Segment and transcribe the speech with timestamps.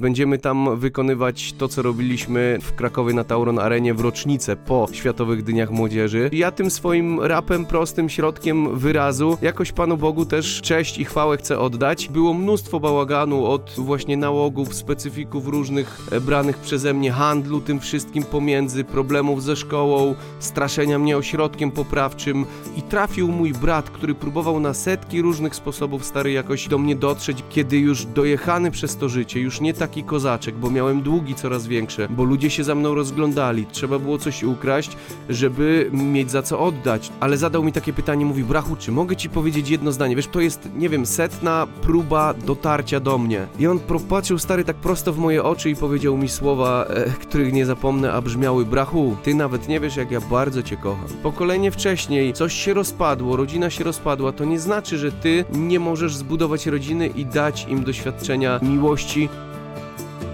[0.00, 5.42] Będziemy tam wykonywać to, co robiliśmy w Krakowie na Tauron Arenie w rocznicę po Światowych
[5.42, 6.30] Dniach Młodzieży.
[6.32, 11.58] Ja tym swoim rapem, prostym środkiem wyrazu, jakoś Panu Bogu też cześć i chwałę chcę
[11.58, 12.08] oddać.
[12.08, 18.22] Było mnóstwo bałaganu od właśnie nałogów, specyfików różnych e, branych przeze mnie, handlu tym wszystkim
[18.22, 22.46] pomiędzy, problemów ze szkołą, straszenia mnie ośrodkiem poprawczym
[22.76, 27.44] i trafił mój brat, który próbował na setki różnych sposobów stary jakoś do mnie dotrzeć,
[27.50, 32.08] kiedy już dojechany przez to życie, już nie taki kozaczek, bo miałem długi coraz większe,
[32.10, 34.96] bo ludzie się za mną rozglądali, trzeba było coś ukraść,
[35.28, 39.28] żeby mieć za co oddać, ale zadał mi takie pytanie, mówi, brachu, czy mogę ci
[39.28, 43.46] powiedzieć jedno zdanie, wiesz, to jest, nie wiem, setna próba dotarcia do mnie.
[43.58, 47.52] I on popatrzył stary tak prosto w moje oczy i powiedział mi słowa, e, których
[47.52, 51.08] nie zapomnę, a brzmiały, brachu, ty nawet nie wiesz, jak ja bardzo cię kocham.
[51.22, 56.16] Pokolenie wcześniej, coś się rozpadło, rodzina się rozpadła, to nie znaczy, że ty nie możesz
[56.16, 59.28] zbudować rodziny i dać im doświadczenia miłości.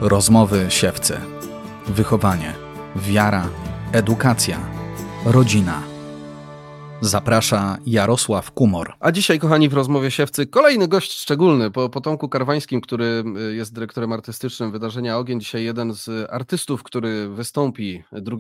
[0.01, 1.21] Rozmowy siewcy.
[1.89, 2.53] Wychowanie.
[2.97, 3.49] Wiara.
[3.93, 4.59] Edukacja.
[5.25, 5.96] Rodzina.
[7.01, 8.93] Zaprasza Jarosław Kumor.
[9.01, 13.75] A dzisiaj, kochani, w rozmowie siewcy kolejny gość szczególny po potomku Karwańskim, który y, jest
[13.75, 15.41] dyrektorem artystycznym wydarzenia Ogień.
[15.41, 18.37] Dzisiaj jeden z artystów, który wystąpi 2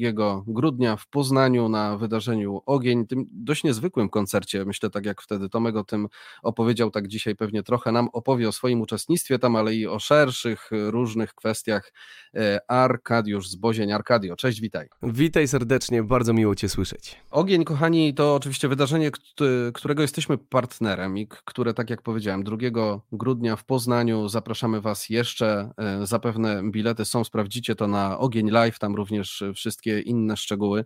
[0.47, 4.65] grudnia w Poznaniu na wydarzeniu Ogień, tym dość niezwykłym koncercie.
[4.65, 6.09] Myślę, tak jak wtedy Tomek o tym
[6.43, 10.71] opowiedział, tak dzisiaj pewnie trochę nam opowie o swoim uczestnictwie tam, ale i o szerszych,
[10.71, 11.93] różnych kwestiach.
[12.35, 13.93] E, Arkadiusz Zbozień.
[13.93, 14.89] Arkadio, cześć, witaj.
[15.03, 17.17] Witaj serdecznie, bardzo miło cię słyszeć.
[17.31, 19.11] Ogień, kochani, to oczywiście wydarzenie,
[19.75, 22.57] którego jesteśmy partnerem i które, tak jak powiedziałem, 2
[23.13, 25.71] grudnia w Poznaniu zapraszamy Was jeszcze.
[25.79, 30.85] E, zapewne bilety są, sprawdzicie to na Ogień Live, tam również wszystkie inne szczegóły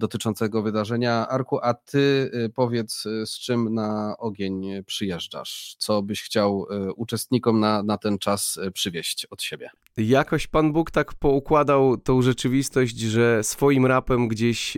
[0.00, 1.28] dotyczącego wydarzenia.
[1.28, 5.76] Arku, a ty y, powiedz, y, z czym na ogień przyjeżdżasz?
[5.78, 9.70] Co byś chciał y, uczestnikom na, na ten czas przywieźć od siebie?
[9.96, 14.76] Jakoś Pan Bóg tak poukładał tą rzeczywistość, że swoim rapem gdzieś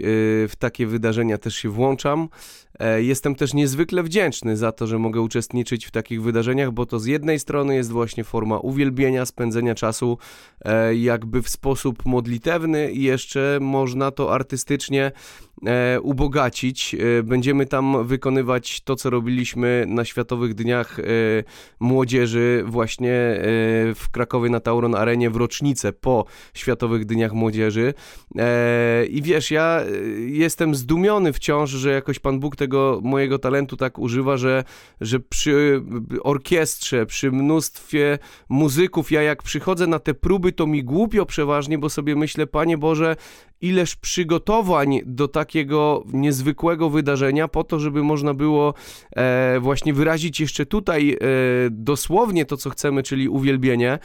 [0.48, 2.28] w takie wydarzenia też się włączam.
[2.82, 6.98] E, jestem też niezwykle wdzięczny za to, że mogę uczestniczyć w takich wydarzeniach, bo to
[6.98, 10.18] z jednej strony jest właśnie forma uwielbienia, spędzenia czasu
[10.64, 15.12] e, jakby w sposób modlitewny i jeszcze można to artystycznie
[16.02, 16.96] ubogacić.
[17.24, 20.96] Będziemy tam wykonywać to, co robiliśmy na Światowych Dniach
[21.80, 23.10] Młodzieży właśnie
[23.94, 26.24] w Krakowie na Tauron Arenie w rocznicę po
[26.54, 27.94] Światowych Dniach Młodzieży.
[29.08, 29.80] I wiesz, ja
[30.26, 34.64] jestem zdumiony wciąż, że jakoś Pan Bóg tego mojego talentu tak używa, że,
[35.00, 35.82] że przy
[36.22, 38.18] orkiestrze, przy mnóstwie
[38.48, 42.78] muzyków, ja jak przychodzę na te próby, to mi głupio przeważnie, bo sobie myślę, Panie
[42.78, 43.16] Boże,
[43.62, 48.74] ileż przygotowań do takiego niezwykłego wydarzenia, po to, żeby można było
[49.16, 51.16] e, właśnie wyrazić jeszcze tutaj e,
[51.70, 53.98] dosłownie to, co chcemy, czyli uwielbienie.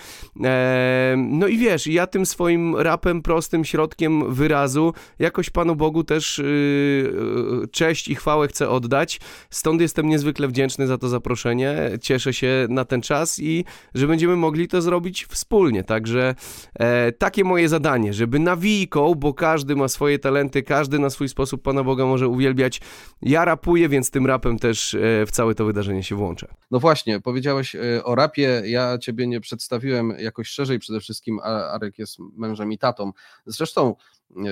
[0.43, 6.39] E, no i wiesz, ja tym swoim rapem, prostym środkiem wyrazu, jakoś Panu Bogu też
[6.39, 9.19] y, cześć i chwałę chcę oddać.
[9.49, 11.75] Stąd jestem niezwykle wdzięczny za to zaproszenie.
[12.01, 15.83] Cieszę się na ten czas i że będziemy mogli to zrobić wspólnie.
[15.83, 16.35] Także
[16.79, 21.61] e, takie moje zadanie, żeby nawijką, bo każdy ma swoje talenty, każdy na swój sposób
[21.61, 22.81] Pana Boga może uwielbiać.
[23.21, 26.47] Ja rapuję, więc tym rapem też e, w całe to wydarzenie się włączę.
[26.71, 31.39] No właśnie, powiedziałeś e, o rapie, ja Ciebie nie przedstawiłem jakoś szerzej, przede wszystkim
[31.73, 33.11] Arek jest mężem i tatą.
[33.45, 33.95] Zresztą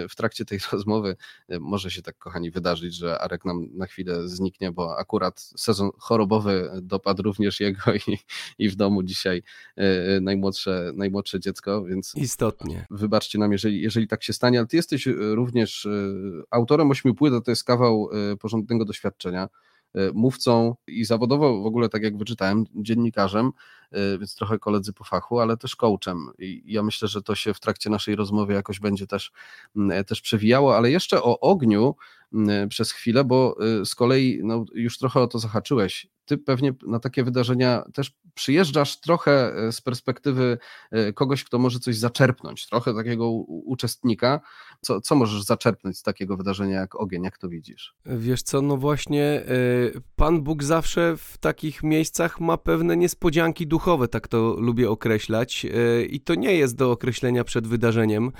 [0.10, 1.16] w trakcie tej rozmowy
[1.50, 5.90] e, może się tak, kochani, wydarzyć, że Arek nam na chwilę zniknie, bo akurat sezon
[5.98, 8.18] chorobowy dopadł również jego i,
[8.60, 9.44] i w domu dzisiaj
[9.78, 12.86] e, e, najmłodsze, najmłodsze dziecko, więc istotnie.
[12.90, 15.88] Wybaczcie nam, jeżeli, jeżeli tak się stanie, ale ty jesteś również
[16.52, 18.10] autorem ośmiu płyt, to jest kawał
[18.40, 19.48] porządnego doświadczenia
[20.14, 23.52] mówcą i zawodowo w ogóle, tak jak wyczytałem, dziennikarzem,
[24.20, 26.28] więc trochę koledzy po fachu, ale też coachem.
[26.40, 29.32] I ja myślę, że to się w trakcie naszej rozmowy jakoś będzie też,
[29.76, 31.96] mm, też przewijało, ale jeszcze o ogniu
[32.34, 36.08] mm, przez chwilę, bo y, z kolei no, już trochę o to zahaczyłeś.
[36.26, 40.58] Ty pewnie na takie wydarzenia też przyjeżdżasz trochę y, z perspektywy
[41.16, 44.42] kogoś, kto może coś zaczerpnąć, trochę takiego uczestnika.
[44.82, 47.96] Co, co możesz zaczerpnąć z takiego wydarzenia jak ogień, jak to widzisz?
[48.06, 49.46] Wiesz co, no właśnie,
[50.16, 55.66] Pan Bóg zawsze w takich miejscach ma pewne niespodzianki duchowe, tak to lubię określać.
[55.66, 58.32] E, I to nie jest do określenia przed wydarzeniem.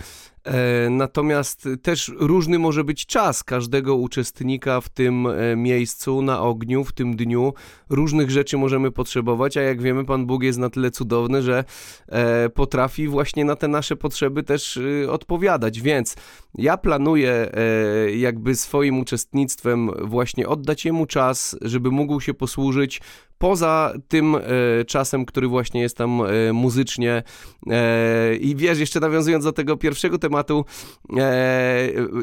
[0.44, 6.84] E, natomiast też różny może być czas każdego uczestnika w tym e, miejscu, na ogniu,
[6.84, 7.54] w tym dniu.
[7.90, 11.64] Różnych rzeczy możemy potrzebować, a jak wiemy, Pan Bóg jest na tyle cudowny, że
[12.54, 14.80] potrafi właśnie na te nasze potrzeby też
[15.10, 15.82] odpowiadać.
[15.82, 16.16] Więc
[16.58, 23.02] Ja planuję e, jakby swoim uczestnictwem właśnie oddać jemu czas, żeby mógł się posłużyć
[23.38, 24.42] poza tym e,
[24.86, 27.24] czasem, który właśnie jest tam e, muzycznie.
[28.40, 30.66] I wiesz, jeszcze nawiązując do tego pierwszego tematu,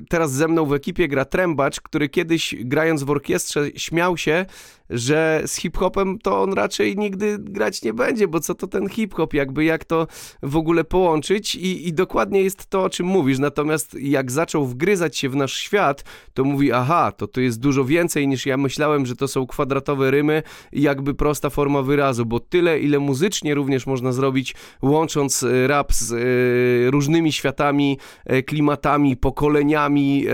[0.08, 4.46] teraz ze mną w ekipie gra trębacz, który kiedyś grając w orkiestrze śmiał się,
[4.90, 9.34] że z hip-hopem to on raczej nigdy grać nie będzie, bo co to ten hip-hop,
[9.34, 10.06] jakby jak to
[10.42, 15.18] w ogóle połączyć i, i dokładnie jest to, o czym mówisz, natomiast jak zaczął wgryzać
[15.18, 16.04] się w nasz świat,
[16.34, 20.10] to mówi, aha, to to jest dużo więcej niż ja myślałem, że to są kwadratowe
[20.10, 20.42] rymy
[20.72, 25.92] i jakby prosta forma wyrazu, bo tyle, ile muzycznie również można zrobić, łącząc e, rap
[25.92, 30.26] z e, różnymi światami, e, klimatami, pokoleniami,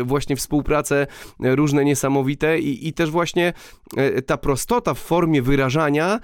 [0.00, 1.06] e, właśnie współpracę
[1.40, 3.52] różne niesamowite i, i też właśnie
[4.26, 6.20] ta prostota w formie wyrażania,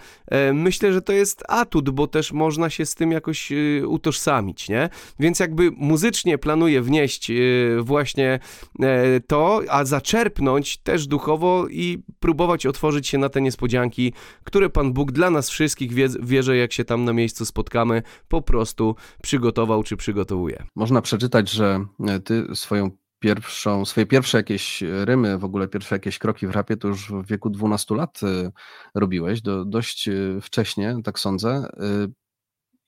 [0.52, 3.52] myślę, że to jest atut, bo też można się z tym jakoś
[3.86, 4.88] utożsamić, nie?
[5.20, 7.34] Więc jakby muzycznie planuję wnieść e,
[7.80, 8.38] właśnie
[8.80, 14.12] e, to, a zaczerpnąć też duchowo i próbować otworzyć się na te niespodzianki,
[14.44, 18.42] które Pan Bóg dla nas wszystkich, wie, wierzę, jak się tam na miejscu spotkamy, po
[18.42, 20.66] prostu przygotował czy przygotowuje.
[20.76, 26.18] Można przeczytać, że e, ty swoją pierwszą, swoje pierwsze jakieś rymy, w ogóle pierwsze jakieś
[26.18, 28.50] kroki w rapie, to już w wieku 12 lat e,
[28.94, 30.08] robiłeś, do, dość
[30.42, 31.68] wcześnie, tak sądzę.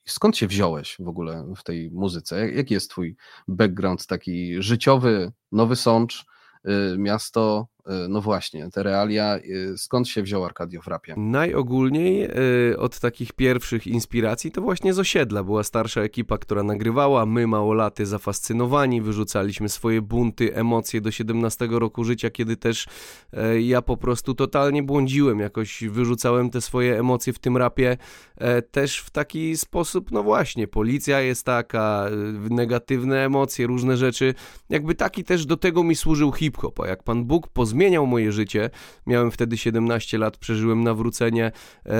[0.07, 2.39] Skąd się wziąłeś w ogóle w tej muzyce?
[2.39, 3.15] Jak- Jaki jest twój
[3.47, 6.25] background taki życiowy, Nowy Sącz,
[6.65, 7.67] e, miasto,
[8.09, 9.41] no właśnie, te realia, e,
[9.77, 11.13] skąd się wziął Arkadio w rapie?
[11.17, 12.27] Najogólniej
[12.71, 15.43] y, od takich pierwszych inspiracji to właśnie z osiedla.
[15.43, 17.25] Była starsza ekipa, która nagrywała.
[17.25, 22.87] My, małolaty, zafascynowani, wyrzucaliśmy swoje bunty, emocje do 17 roku życia, kiedy też
[23.33, 25.39] e, ja po prostu totalnie błądziłem.
[25.39, 27.97] Jakoś wyrzucałem te swoje emocje w tym rapie
[28.37, 34.33] e, też w taki sposób, no właśnie, policja jest taka, e, negatywne emocje, różne rzeczy.
[34.69, 36.79] Jakby taki też do tego mi służył hip-hop.
[36.79, 37.76] A jak Pan Bóg pozmieniał
[38.07, 38.69] moje życie,
[39.07, 41.51] miałem wtedy 17 lat, przeżyłem nawrócenie,
[41.85, 41.91] e,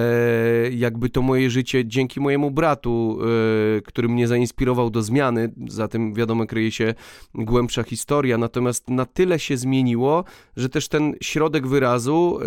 [0.71, 3.19] jakby to moje życie dzięki mojemu bratu,
[3.77, 6.94] e, który mnie zainspirował do zmiany, za tym wiadomo kryje się
[7.35, 10.24] głębsza historia, natomiast na tyle się zmieniło,
[10.57, 12.45] że też ten środek wyrazu e,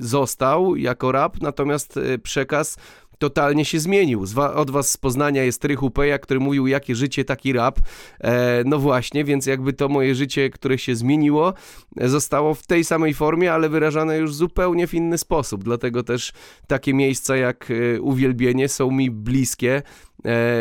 [0.00, 2.76] został jako rap, natomiast e, przekaz
[3.22, 4.24] totalnie się zmienił.
[4.54, 7.78] Od was z Poznania jest Rychu Peja, który mówił, jakie życie, taki rap.
[8.20, 11.54] E, no właśnie, więc jakby to moje życie, które się zmieniło,
[11.96, 15.64] e, zostało w tej samej formie, ale wyrażane już zupełnie w inny sposób.
[15.64, 16.32] Dlatego też
[16.66, 19.82] takie miejsca jak e, uwielbienie są mi bliskie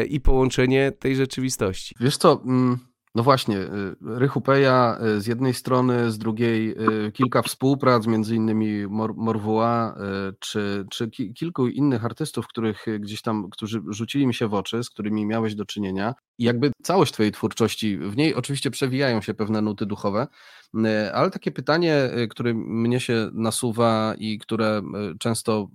[0.10, 1.96] i połączenie tej rzeczywistości.
[2.00, 2.80] Wiesz co, mm,
[3.16, 6.72] no właśnie, y, Rychu Peja y, z jednej strony, z drugiej
[7.08, 9.96] y, kilka współprac, między innymi Mor Morwua,
[10.40, 14.84] czy, czy ki kilku innych artystów, których gdzieś tam, którzy rzucili mi się w oczy,
[14.84, 16.14] z którymi miałeś do czynienia.
[16.38, 20.28] I jakby całość twojej twórczości, w niej oczywiście przewijają się pewne nuty duchowe,
[21.14, 24.82] ale takie pytanie, które mnie się nasuwa i które
[25.20, 25.68] często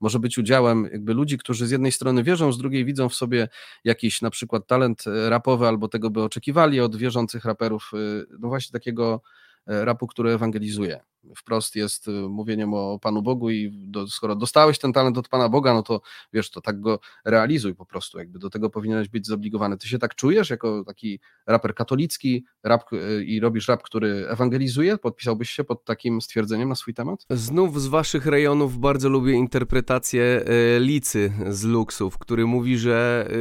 [0.00, 3.48] może być udziałem jakby ludzi, którzy z jednej strony wierzą, z drugiej widzą w sobie
[3.84, 8.48] jakiś na przykład talent e, rapowy albo tego by oczekiwali od wierzących raperów, y, no
[8.48, 9.22] właśnie takiego
[9.66, 11.00] rapu, który ewangelizuje.
[11.36, 15.48] Wprost jest y, mówieniem o Panu Bogu i do, skoro dostałeś ten talent od Pana
[15.48, 16.00] Boga, no to
[16.32, 19.76] wiesz, to tak go realizuj po prostu, jakby do tego powinieneś być zobligowany.
[19.76, 24.98] Ty się tak czujesz jako taki raper katolicki rap, y, i robisz rap, który ewangelizuje?
[24.98, 27.26] Podpisałbyś się pod takim stwierdzeniem na swój temat?
[27.30, 33.34] Znów z waszych rejonów bardzo lubię interpretację e, Licy z Luksów, który mówi, że e,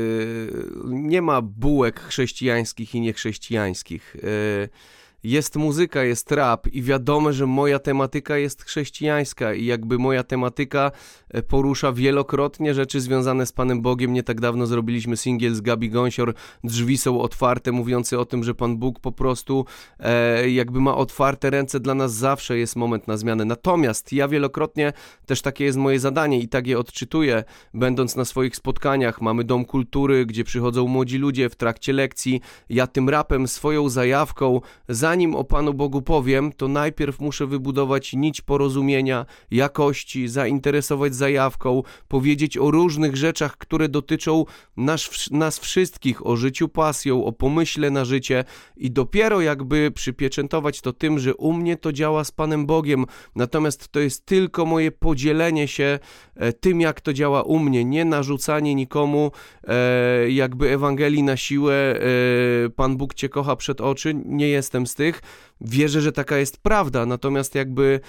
[0.86, 4.16] nie ma bułek chrześcijańskich i niechrześcijańskich.
[4.16, 10.24] E, jest muzyka, jest rap i wiadomo, że moja tematyka jest chrześcijańska i jakby moja
[10.24, 10.92] tematyka
[11.30, 14.14] e, porusza wielokrotnie rzeczy związane z Panem Bogiem.
[14.14, 16.34] Nie tak dawno zrobiliśmy singiel z Gabi Gąsior,
[16.64, 19.66] Drzwi są otwarte, mówiący o tym, że Pan Bóg po prostu
[20.00, 23.46] e, jakby ma otwarte ręce dla nas zawsze jest moment na zmianę.
[23.46, 24.94] Natomiast ja wielokrotnie
[25.26, 29.22] też takie jest moje zadanie i tak je odczytuję, będąc na swoich spotkaniach.
[29.22, 32.42] Mamy dom kultury, gdzie przychodzą młodzi ludzie w trakcie lekcji.
[32.70, 34.62] Ja tym rapem, swoją zajawką,
[35.10, 42.58] zanim o Panu Bogu powiem, to najpierw muszę wybudować nić porozumienia, jakości, zainteresować zajawką, powiedzieć
[42.58, 44.46] o różnych rzeczach, które dotyczą
[44.78, 48.44] nas, nas wszystkich, o życiu pasją, o pomyśle na życie.
[48.78, 53.88] I dopiero jakby przypieczętować to tym, że u mnie to działa z Panem Bogiem, natomiast
[53.88, 56.00] to jest tylko moje podzielenie się
[56.36, 59.32] e, tym, jak to działa u mnie, nie narzucanie nikomu
[59.64, 64.99] e, jakby Ewangelii na siłę, e, Pan Bóg Cię kocha przed oczy, nie jestem z
[65.62, 68.00] Wierzę, że taka jest prawda, natomiast jakby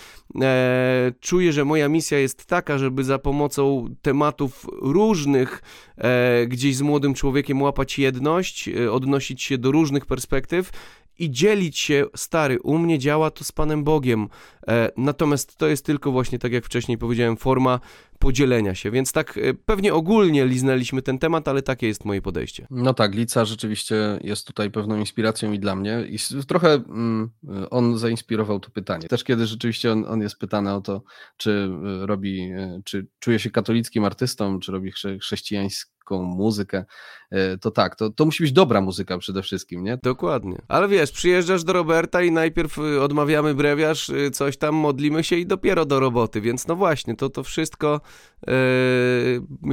[0.40, 5.62] e, czuję, że moja misja jest taka, żeby za pomocą tematów różnych
[5.96, 10.70] e, gdzieś z młodym człowiekiem łapać jedność, e, odnosić się do różnych perspektyw
[11.20, 14.28] i dzielić się, stary, u mnie działa to z Panem Bogiem.
[14.68, 17.80] E, natomiast to jest tylko właśnie, tak jak wcześniej powiedziałem, forma
[18.20, 22.66] podzielenia się, więc tak e, pewnie ogólnie liznęliśmy ten temat, ale takie jest moje podejście.
[22.70, 27.30] No tak, Lica rzeczywiście jest tutaj pewną inspiracją i dla mnie i trochę mm,
[27.70, 29.08] on zainspirował to pytanie.
[29.08, 31.02] Też kiedy rzeczywiście on, on jest pytany o to,
[31.36, 31.70] czy
[32.02, 36.84] e, robi, e, czy czuje się katolickim artystą, czy robi chrześcijańską muzykę,
[37.60, 39.98] to tak, to, to musi być dobra muzyka przede wszystkim, nie?
[40.02, 40.62] Dokładnie.
[40.68, 45.84] Ale wiesz, przyjeżdżasz do Roberta i najpierw odmawiamy brewiarz, coś tam, modlimy się i dopiero
[45.84, 48.00] do roboty, więc no właśnie, to to wszystko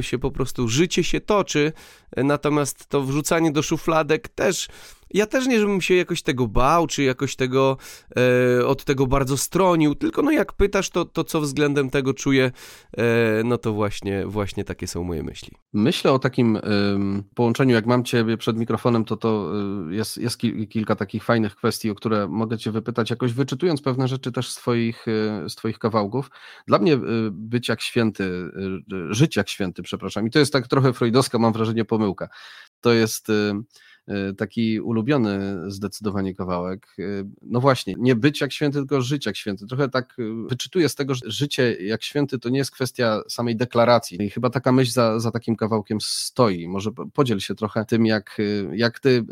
[0.00, 1.72] się po prostu życie się toczy,
[2.16, 4.68] natomiast to wrzucanie do szufladek też
[5.10, 7.76] ja też nie, żebym się jakoś tego bał, czy jakoś tego
[8.60, 12.52] e, od tego bardzo stronił, tylko no jak pytasz, to, to co względem tego czuję,
[12.96, 15.50] e, no to właśnie, właśnie takie są moje myśli.
[15.72, 16.60] Myślę o takim y,
[17.34, 19.52] połączeniu, jak mam ciebie przed mikrofonem, to to
[19.90, 23.82] y, jest, jest ki kilka takich fajnych kwestii, o które mogę cię wypytać, jakoś wyczytując
[23.82, 26.30] pewne rzeczy też z twoich, y, z twoich kawałków.
[26.66, 26.98] Dla mnie
[27.30, 28.50] być jak święty,
[29.10, 32.28] żyć jak święty, przepraszam, i to jest tak trochę freudowska, mam wrażenie, pomyłka.
[32.80, 33.32] To jest
[34.36, 36.94] taki ulubiony zdecydowanie kawałek.
[36.98, 39.66] Y, no właśnie, nie być jak święty, tylko żyć jak święty.
[39.66, 43.56] Trochę tak y, wyczytuję z tego, że życie jak święty to nie jest kwestia samej
[43.56, 44.22] deklaracji.
[44.22, 46.68] I chyba taka myśl za, za takim kawałkiem stoi.
[46.68, 48.38] Może podziel się trochę tym, jak,
[48.72, 49.24] jak ty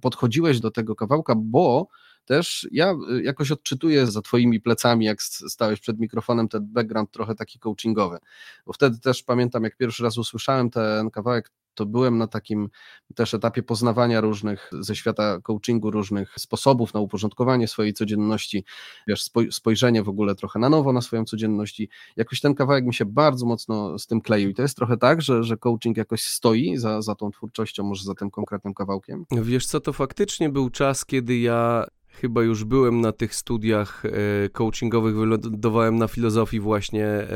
[0.00, 1.88] podchodziłeś do tego kawałka, bo
[2.24, 7.58] też ja jakoś odczytuję za twoimi plecami, jak stałeś przed mikrofonem, ten background trochę taki
[7.58, 8.18] coachingowy.
[8.66, 12.68] Bo wtedy też pamiętam, jak pierwszy raz usłyszałem ten kawałek, to byłem na takim
[13.14, 18.64] też etapie poznawania różnych ze świata coachingu, różnych sposobów na uporządkowanie swojej codzienności,
[19.06, 21.80] wiesz, spojrzenie w ogóle trochę na nowo na swoją codzienność.
[21.80, 24.50] I jakoś ten kawałek mi się bardzo mocno z tym kleił.
[24.50, 28.04] I to jest trochę tak, że, że coaching jakoś stoi za, za tą twórczością, może
[28.04, 29.24] za tym konkretnym kawałkiem.
[29.42, 34.48] Wiesz co, to faktycznie był czas, kiedy ja chyba już byłem na tych studiach e,
[34.48, 37.28] coachingowych, wylądowałem na filozofii właśnie e,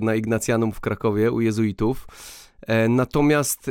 [0.00, 2.06] na Ignacjanum w Krakowie u jezuitów.
[2.66, 3.70] E, natomiast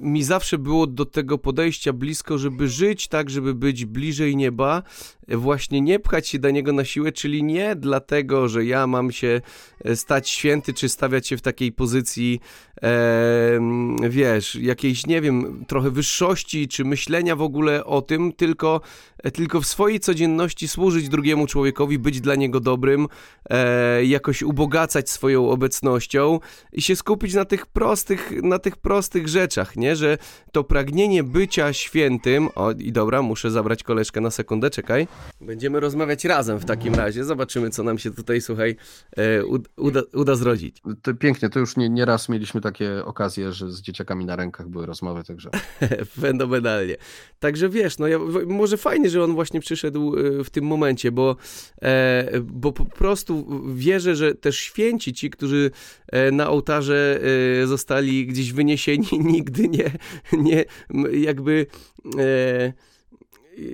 [0.00, 4.82] mi zawsze było do tego podejścia blisko, żeby żyć tak, żeby być bliżej nieba,
[5.28, 9.12] e, właśnie nie pchać się do niego na siłę, czyli nie dlatego, że ja mam
[9.12, 9.40] się
[9.84, 12.40] e, stać święty, czy stawiać się w takiej pozycji,
[12.82, 13.60] e,
[14.08, 18.80] wiesz, jakiejś, nie wiem, trochę wyższości, czy myślenia w ogóle o tym, tylko,
[19.32, 23.06] tylko w swojej codzienności służyć drugiemu człowiekowi, być dla niego dobrym,
[23.50, 26.40] e, jakoś ubogacać swoją obecnością
[26.72, 29.96] i się skupić na tych prostych na tych prostych rzeczach, nie?
[29.96, 30.18] Że
[30.52, 32.48] to pragnienie bycia świętym.
[32.54, 35.08] O, i dobra, muszę zabrać koleżkę na sekundę, czekaj.
[35.40, 37.24] Będziemy rozmawiać razem w takim razie.
[37.24, 38.76] Zobaczymy, co nam się tutaj, słuchaj,
[39.16, 39.44] e,
[39.76, 40.82] uda, uda zrodzić.
[41.02, 44.68] To pięknie, to już nie, nie raz mieliśmy takie okazje, że z dzieciakami na rękach
[44.68, 45.50] były rozmowy, także.
[46.20, 46.96] Fenomenalnie.
[47.38, 51.36] Także wiesz, no ja, może fajnie, że on właśnie przyszedł e, w tym momencie, bo,
[51.82, 55.70] e, bo po prostu wierzę, że też święci ci, którzy
[56.06, 57.20] e, na ołtarze
[57.64, 59.90] zostali gdzieś wyniesieni, nigdy nie,
[60.32, 60.64] nie
[61.12, 61.66] jakby...
[62.18, 62.89] E,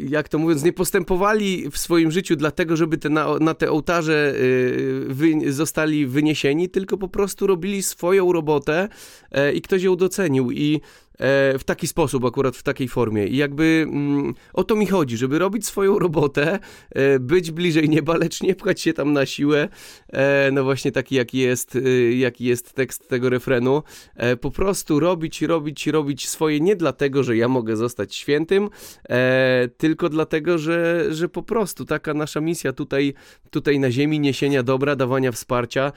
[0.09, 4.35] jak to mówiąc, nie postępowali w swoim życiu dlatego, żeby te na, na te ołtarze
[4.37, 8.89] y, wy, zostali wyniesieni, tylko po prostu robili swoją robotę
[9.33, 10.51] e, i ktoś ją docenił.
[10.51, 10.81] I
[11.19, 13.27] w taki sposób, akurat w takiej formie.
[13.27, 16.59] I jakby mm, o to mi chodzi, żeby robić swoją robotę,
[16.91, 19.69] e, być bliżej nieba, lecz nie pchać się tam na siłę.
[20.09, 21.79] E, no właśnie taki, jaki jest,
[22.17, 23.83] jaki jest tekst tego refrenu.
[24.41, 28.69] Po prostu robić, robić, robić swoje nie dlatego, że ja mogę zostać świętym,
[29.77, 33.15] tylko dlatego, że, że po prostu taka nasza misja tutaj,
[33.51, 35.93] tutaj na ziemi, niesienia dobra, dawania wsparcia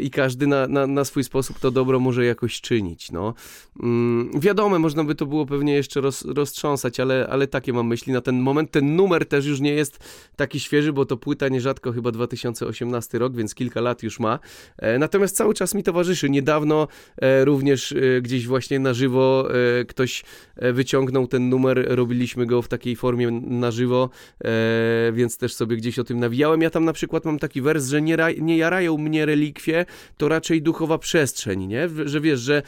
[0.00, 3.12] i każdy na, na, na swój sposób to dobro może jakoś czynić.
[3.12, 3.34] No.
[3.82, 8.12] Mm, wiadome, można by to było pewnie jeszcze roz, roztrząsać, ale, ale takie mam myśli
[8.12, 8.70] na ten moment.
[8.70, 9.98] Ten numer też już nie jest
[10.36, 14.38] taki świeży, bo to płyta nierzadko chyba 2018 rok, więc kilka lat już ma.
[14.78, 16.30] E, natomiast cały czas mi towarzyszy.
[16.30, 19.48] Niedawno e, również e, gdzieś właśnie na żywo
[19.88, 20.24] ktoś
[20.56, 24.10] wyciągnął ten numer, robiliśmy go w takiej formie na żywo,
[25.12, 26.62] więc też sobie gdzieś o tym nawijałem.
[26.62, 30.62] Ja tam na przykład mam taki wers, że nie, nie jarają mnie relikwie, to raczej
[30.62, 31.88] duchowa przestrzeń, nie?
[32.04, 32.62] Że wiesz, że,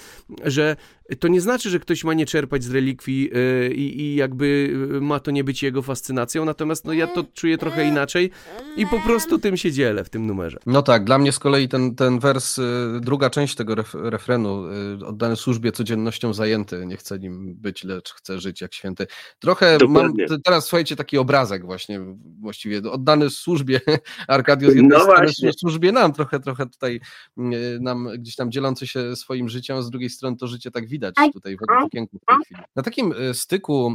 [0.44, 0.76] że
[1.16, 5.30] to nie znaczy, że ktoś ma nie czerpać z relikwii yy, i jakby ma to
[5.30, 8.30] nie być jego fascynacją, natomiast no, ja to czuję trochę inaczej
[8.76, 10.58] i po prostu tym się dzielę w tym numerze.
[10.66, 12.62] No tak, dla mnie z kolei ten, ten wers, y,
[13.00, 14.64] druga część tego ref, refrenu,
[15.02, 19.06] y, oddany służbie codziennością zajęty, nie chcę nim być, lecz chcę żyć jak święty.
[19.38, 20.26] Trochę Dokładnie.
[20.30, 22.00] mam teraz, słuchajcie, taki obrazek właśnie,
[22.40, 23.80] właściwie oddany służbie
[24.28, 25.52] Arkadiusz, no właśnie.
[25.52, 27.00] służbie nam, trochę, trochę tutaj
[27.38, 30.86] y, nam gdzieś tam dzielący się swoim życiem, a z drugiej strony to życie tak
[30.98, 32.60] widać tutaj w okienku w tej chwili.
[32.76, 33.94] Na takim styku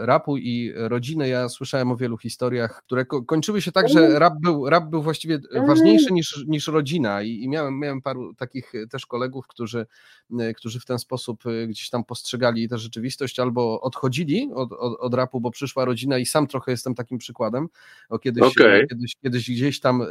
[0.00, 4.70] rapu i rodziny ja słyszałem o wielu historiach, które kończyły się tak, że rap był,
[4.70, 9.46] rap był właściwie ważniejszy niż, niż rodzina i, i miałem, miałem paru takich też kolegów,
[9.46, 9.86] którzy,
[10.56, 15.40] którzy w ten sposób gdzieś tam postrzegali tę rzeczywistość albo odchodzili od, od, od rapu,
[15.40, 17.68] bo przyszła rodzina i sam trochę jestem takim przykładem.
[18.08, 18.86] O kiedyś, okay.
[18.86, 20.02] kiedyś, kiedyś gdzieś tam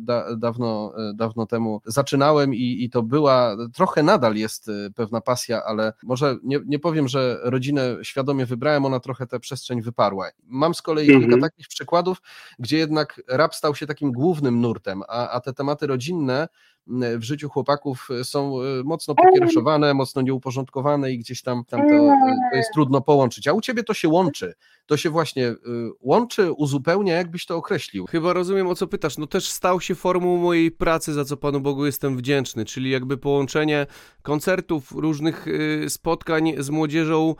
[0.00, 5.92] da, dawno, dawno temu zaczynałem i, i to była, trochę nadal jest pewna pasja, ale
[6.02, 10.30] może nie, nie powiem, że rodzinę świadomie wybrałem, ona trochę tę przestrzeń wyparła.
[10.44, 11.20] Mam z kolei -hmm.
[11.20, 12.22] kilka takich przykładów,
[12.58, 16.48] gdzie jednak rap stał się takim głównym nurtem, a, a te tematy rodzinne
[16.86, 22.18] w życiu chłopaków są e, mocno pokiereszowane, mocno nieuporządkowane i gdzieś tam, tam to, e,
[22.50, 23.48] to, jest trudno połączyć.
[23.48, 24.54] A u ciebie to się łączy.
[24.86, 25.56] To się właśnie e,
[26.00, 28.06] łączy, uzupełnia, jakbyś to określił.
[28.06, 29.18] Chyba rozumiem o co pytasz.
[29.18, 33.16] No też stał się formą mojej pracy, za co Panu Bogu jestem wdzięczny, czyli jakby
[33.16, 33.86] połączenie
[34.22, 35.46] koncertów, różnych
[35.88, 37.34] spotkań z młodzieżą,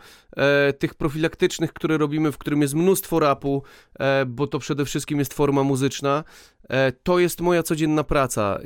[0.79, 3.63] tych profilaktycznych, które robimy, w którym jest mnóstwo rapu,
[4.27, 6.23] bo to przede wszystkim jest forma muzyczna.
[7.03, 8.59] To jest moja codzienna praca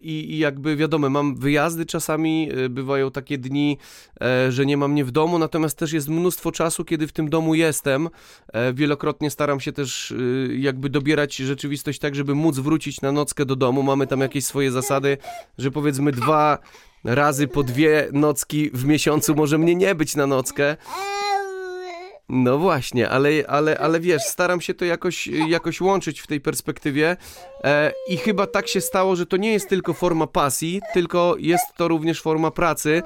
[0.00, 3.78] i i, jakby wiadomo, mam wyjazdy czasami, e, bywają takie dni,
[4.20, 7.30] e, że nie mam mnie w domu, natomiast też jest mnóstwo czasu, kiedy w tym
[7.30, 8.08] domu jestem.
[8.52, 10.14] E, wielokrotnie staram się też
[10.56, 13.82] jakby dobierać rzeczywistość tak, żeby móc wrócić na nockę do domu.
[13.82, 15.18] Mamy tam jakieś swoje zasady,
[15.58, 16.58] że powiedzmy dwa
[17.04, 20.76] razy po dwie nocki w miesiącu może mnie nie być na nockę.
[22.34, 27.16] No właśnie, ale, ale, ale wiesz, staram się to jakoś, jakoś łączyć w tej perspektywie.
[27.64, 31.64] E, i chyba tak się stało, że to nie jest tylko forma pasji, tylko jest
[31.76, 33.02] to również forma pracy,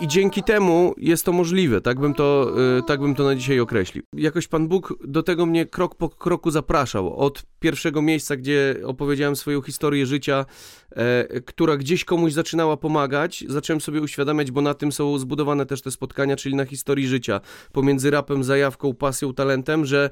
[0.00, 3.60] i dzięki temu jest to możliwe, tak bym to, y, tak bym to na dzisiaj
[3.60, 4.02] określił.
[4.12, 7.16] Jakoś Pan Bóg do tego mnie krok po kroku zapraszał.
[7.16, 10.46] Od pierwszego miejsca, gdzie opowiedziałem swoją historię życia,
[10.90, 15.82] e, która gdzieś komuś zaczynała pomagać, zacząłem sobie uświadamiać, bo na tym są zbudowane też
[15.82, 17.40] te spotkania, czyli na historii życia,
[17.72, 20.10] pomiędzy rapem, zajawką, pasją, talentem, że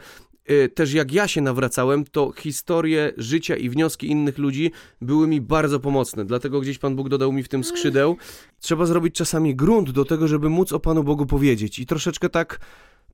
[0.74, 4.70] też jak ja się nawracałem, to historie życia i wnioski innych ludzi
[5.00, 6.24] były mi bardzo pomocne.
[6.24, 8.16] Dlatego gdzieś Pan Bóg dodał mi w tym skrzydeł.
[8.60, 11.78] Trzeba zrobić czasami grunt do tego, żeby móc o Panu Bogu powiedzieć.
[11.78, 12.60] I troszeczkę tak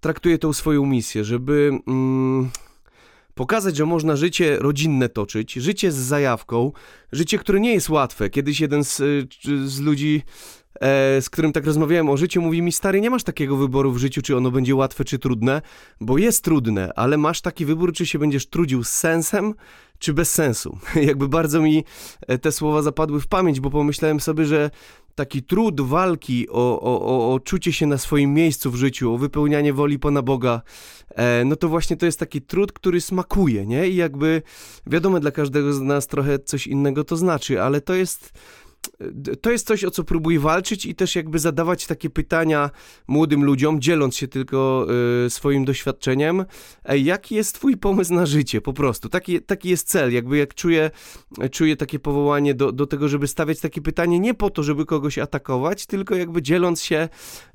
[0.00, 2.50] traktuję tą swoją misję, żeby mm,
[3.34, 6.72] pokazać, że można życie rodzinne toczyć, życie z zajawką,
[7.12, 8.30] życie, które nie jest łatwe.
[8.30, 9.28] Kiedyś jeden z, y,
[9.68, 10.22] z ludzi
[11.20, 14.22] z którym tak rozmawiałem o życiu, mówi mi, stary, nie masz takiego wyboru w życiu,
[14.22, 15.62] czy ono będzie łatwe, czy trudne,
[16.00, 19.54] bo jest trudne, ale masz taki wybór, czy się będziesz trudził z sensem,
[19.98, 20.78] czy bez sensu.
[21.08, 21.84] Jakby bardzo mi
[22.26, 24.70] e, te słowa zapadły w pamięć, bo pomyślałem sobie, że
[25.14, 29.18] taki trud walki o, o, o, o czucie się na swoim miejscu w życiu, o
[29.18, 30.62] wypełnianie woli Pana Boga,
[31.08, 33.88] e, no to właśnie to jest taki trud, który smakuje, nie?
[33.88, 34.42] I jakby
[34.86, 38.32] wiadomo, dla każdego z nas trochę coś innego to znaczy, ale to jest
[39.40, 42.70] to jest coś, o co próbuję walczyć i też jakby zadawać takie pytania
[43.08, 44.86] młodym ludziom, dzieląc się tylko
[45.26, 46.44] y, swoim doświadczeniem.
[46.84, 48.60] Ej, jaki jest twój pomysł na życie?
[48.60, 49.08] Po prostu.
[49.08, 50.12] Taki, taki jest cel.
[50.12, 50.90] Jakby jak czuję,
[51.50, 55.18] czuję takie powołanie do, do tego, żeby stawiać takie pytanie nie po to, żeby kogoś
[55.18, 57.08] atakować, tylko jakby dzieląc się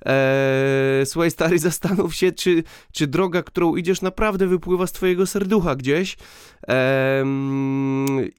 [0.05, 5.75] e, słuchaj stary, zastanów się, czy, czy droga, którą idziesz naprawdę wypływa z twojego serducha
[5.75, 6.17] gdzieś
[6.67, 7.25] e,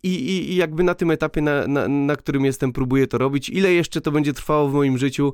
[0.03, 0.09] i,
[0.53, 3.49] i, jakby na tym etapie, na, na, na którym jestem próbuję to robić.
[3.49, 5.33] Ile jeszcze to będzie trwało w moim życiu,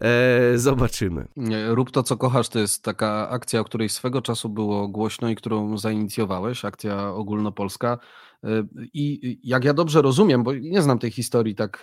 [0.00, 1.28] e, zobaczymy.
[1.68, 5.34] Rób to, co kochasz, to jest taka akcja, o której swego czasu było głośno i
[5.34, 7.98] którą zainicjowałeś, akcja ogólnopolska.
[8.94, 11.82] I jak ja dobrze rozumiem, bo nie znam tej historii tak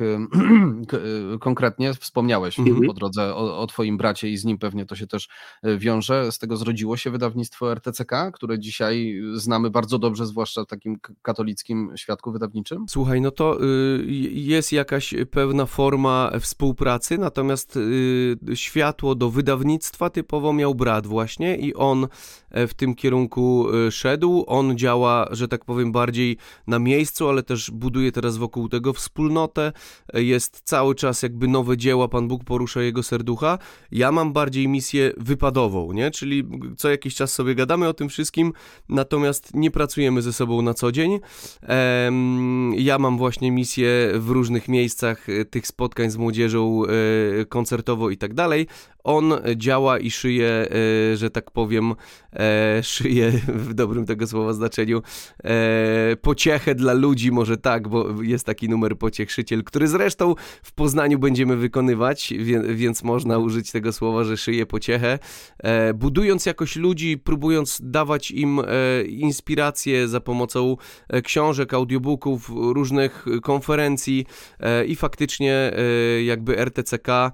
[1.40, 2.88] konkretnie, wspomniałeś mhm.
[2.88, 5.30] po drodze o, o, Twoim bracie i z nim pewnie to się też
[5.64, 6.32] e, wiąże.
[6.32, 11.92] Z tego zrodziło się wydawnictwo RTCK, które dzisiaj znamy bardzo dobrze, zwłaszcza w takim katolickim
[11.96, 12.86] świadku wydawniczym.
[12.90, 20.54] Słuchaj, no to y, jest jakaś pewna forma współpracy, natomiast y, światło do wydawnictwa typowo
[20.54, 22.08] miał brat właśnie i on
[22.52, 24.44] e, w tym kierunku y, szedł.
[24.48, 26.38] On działa, że tak powiem, bardziej
[26.68, 29.72] na miejscu, ale też buduje teraz wokół tego wspólnotę.
[30.14, 33.58] Jest cały czas jakby nowe dzieła, Pan Bóg porusza jego serducha.
[33.92, 36.12] Ja mam bardziej misję wypadową, nie?
[36.12, 36.44] Czyli
[36.78, 38.54] co jakiś czas sobie gadamy o tym wszystkim,
[38.90, 41.20] natomiast nie pracujemy ze sobą na co dzień.
[42.78, 46.82] Ja mam właśnie misję w różnych miejscach tych spotkań z młodzieżą
[47.50, 48.68] koncertowo i tak dalej,
[49.04, 51.96] on działa i szyje, e, że tak powiem,
[52.34, 53.32] e, szyje
[53.68, 55.02] w dobrym tego słowa znaczeniu
[55.44, 61.20] e, pociechę dla ludzi, może tak, bo jest taki numer pociechrzyciel, który zresztą w Poznaniu
[61.20, 62.34] będziemy wykonywać,
[62.70, 65.20] więc można użyć tego słowa, że szyje pociechę,
[65.96, 68.62] budując jakoś ludzi, próbując dawać im
[69.08, 70.78] inspirację za pomocą
[71.24, 74.26] książek, audiobooków, różnych konferencji
[74.88, 75.72] i faktycznie
[76.26, 77.32] jakby RTCK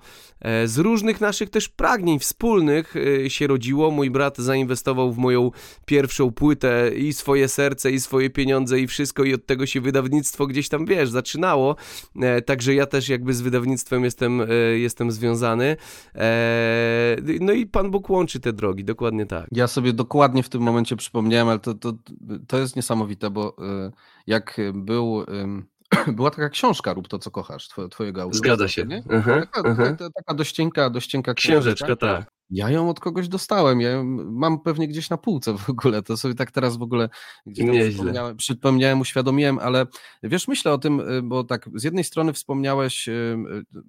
[0.66, 3.92] z różnych naszych też pragnień wspólnych y, się rodziło.
[3.92, 5.52] Mój brat zainwestował w moją
[5.86, 10.48] pierwszą płytę i swoje serce, i swoje pieniądze, i wszystko, i od tego się wydawnictwo
[10.48, 11.76] gdzieś tam, wiesz, zaczynało.
[12.22, 14.48] E, także ja też jakby z wydawnictwem jestem, e,
[14.78, 15.78] jestem związany.
[16.16, 19.48] E, no i Pan Bóg łączy te drogi, dokładnie tak.
[19.52, 21.94] Ja sobie dokładnie w tym momencie przypomniałem, ale to, to,
[22.48, 23.56] to jest niesamowite, bo
[24.28, 25.26] jak był
[26.16, 28.38] była taka książka Rób to, co kochasz, twojego autora.
[28.38, 28.86] Zgadza się.
[28.86, 29.04] Nie?
[29.12, 31.96] Aha, taka, taka dościenka, dościenka książeczka.
[31.96, 32.36] tak.
[32.50, 36.36] Ja ją od kogoś dostałem, ja mam pewnie gdzieś na półce w ogóle, to sobie
[36.36, 37.10] tak teraz w ogóle
[37.54, 39.86] przypomniałem, przypomniałem, uświadomiłem, ale
[40.24, 43.82] wiesz, myślę o tym, y, bo tak z jednej strony wspomniałeś y, y,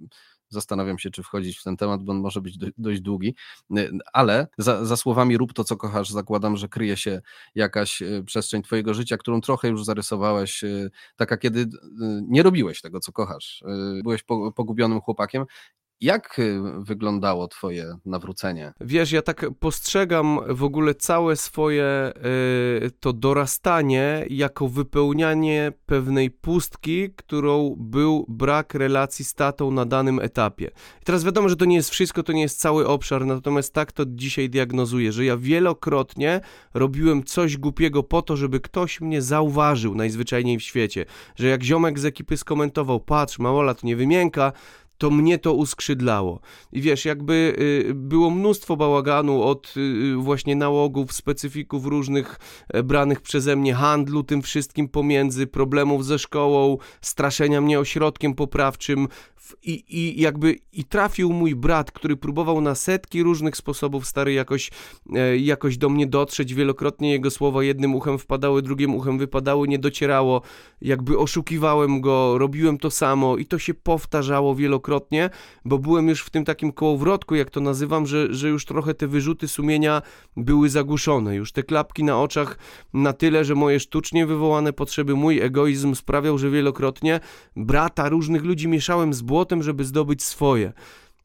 [0.48, 3.34] Zastanawiam się, czy wchodzić w ten temat, bo on może być dość długi,
[3.78, 7.22] y, ale za, za, słowami rób to, co kochasz, zakładam, że kryje się
[7.54, 11.66] jakaś y, przestrzeń Twojego życia, którą trochę już zarysowałeś, y, taka kiedy
[12.28, 13.64] nie robiłeś tego, co kochasz.
[14.02, 14.22] Byłeś
[14.54, 15.44] pogubionym chłopakiem
[16.00, 18.72] jak y, wyglądało Twoje nawrócenie?
[18.80, 22.12] Wiesz, ja tak postrzegam w ogóle całe swoje
[22.86, 30.18] y, to dorastanie jako wypełnianie pewnej pustki, którą był brak relacji z tatą na danym
[30.20, 30.70] etapie.
[31.02, 33.92] I teraz wiadomo, że to nie jest wszystko, to nie jest cały obszar, natomiast tak
[33.92, 36.40] to dzisiaj diagnozuję, że ja wielokrotnie
[36.74, 41.06] robiłem coś głupiego po to, żeby ktoś mnie zauważył najzwyczajniej w świecie.
[41.36, 44.52] Że jak ziomek z ekipy skomentował, patrz, małola to nie wymienka,
[44.98, 46.40] to mnie to uskrzydlało.
[46.72, 47.56] I wiesz, jakby
[47.90, 54.22] y, było mnóstwo bałaganu od y, właśnie nałogów, specyfików różnych e, branych przeze mnie, handlu
[54.22, 59.08] tym wszystkim pomiędzy, problemów ze szkołą, straszenia mnie ośrodkiem poprawczym,
[59.62, 64.70] i, i jakby i trafił mój brat, który próbował na setki różnych sposobów stary jakoś,
[65.14, 66.54] e, jakoś do mnie dotrzeć.
[66.54, 70.42] Wielokrotnie jego słowa jednym uchem wpadały, drugim uchem wypadały, nie docierało.
[70.82, 75.30] Jakby oszukiwałem go, robiłem to samo i to się powtarzało wielokrotnie,
[75.64, 79.06] bo byłem już w tym takim kołowrotku, jak to nazywam, że, że już trochę te
[79.06, 80.02] wyrzuty sumienia
[80.36, 81.36] były zagłuszone.
[81.36, 82.58] Już te klapki na oczach
[82.94, 87.20] na tyle, że moje sztucznie wywołane potrzeby, mój egoizm sprawiał, że wielokrotnie
[87.56, 90.72] brata, różnych ludzi mieszałem z błędem, złotem, żeby zdobyć swoje.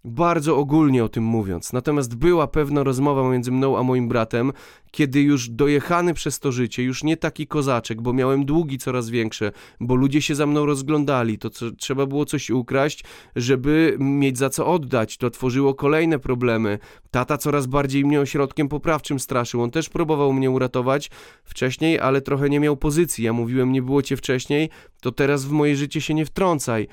[0.04, 1.74] Bardzo ogólnie o tym mówiąc.
[1.74, 4.52] Natomiast była pewna rozmowa między mną a moim bratem,
[4.92, 9.52] kiedy już dojechany przez to życie, już nie taki kozaczek, bo miałem długi coraz większe,
[9.80, 13.04] bo ludzie się za mną rozglądali, to co, trzeba było coś ukraść,
[13.36, 15.18] żeby mieć za co oddać.
[15.18, 16.80] To tworzyło kolejne problemy.
[17.12, 19.62] Tata coraz bardziej mnie ośrodkiem poprawczym straszył.
[19.62, 21.12] On też próbował mnie uratować
[21.44, 23.24] wcześniej, ale trochę nie miał pozycji.
[23.24, 24.70] Ja mówiłem, nie było cię wcześniej,
[25.02, 26.88] to teraz w moje życie się nie wtrącaj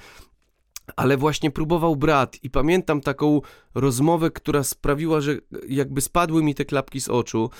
[0.96, 3.40] ale właśnie próbował brat i pamiętam taką
[3.74, 5.36] rozmowę, która sprawiła, że
[5.68, 7.50] jakby spadły mi te klapki z oczu.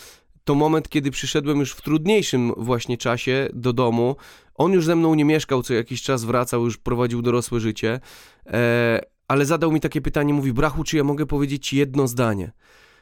[0.45, 4.17] To moment, kiedy przyszedłem już w trudniejszym właśnie czasie do domu.
[4.55, 8.01] On już ze mną nie mieszkał, co jakiś czas wracał, już prowadził dorosłe życie,
[8.47, 12.53] e, ale zadał mi takie pytanie, mówi, brachu, czy ja mogę powiedzieć ci jedno zdanie?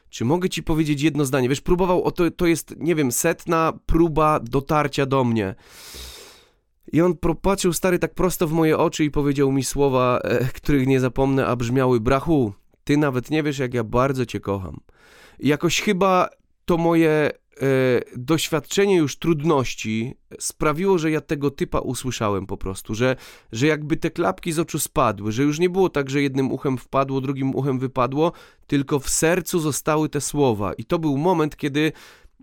[0.09, 1.49] Czy mogę ci powiedzieć jedno zdanie?
[1.49, 5.55] Wiesz, próbował, o to, to jest, nie wiem, setna próba dotarcia do mnie.
[6.91, 10.87] I on popatrzył stary tak prosto w moje oczy i powiedział mi słowa, e, których
[10.87, 14.79] nie zapomnę, a brzmiały: Brachu, ty nawet nie wiesz, jak ja bardzo cię kocham.
[15.39, 16.29] I jakoś chyba
[16.65, 17.31] to moje e,
[18.17, 23.15] doświadczenie już trudności sprawiło, że ja tego typa usłyszałem po prostu, że,
[23.51, 26.77] że jakby te klapki z oczu spadły, że już nie było tak, że jednym uchem
[26.77, 28.31] wpadło, drugim uchem wypadło,
[28.67, 30.73] tylko w sercu zostały te słowa.
[30.73, 31.91] I to był moment, kiedy